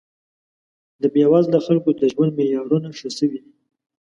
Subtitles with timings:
[1.01, 3.51] د بې وزله خلکو د ژوند معیارونه ښه شوي دي